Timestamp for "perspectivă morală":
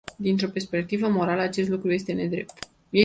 0.51-1.41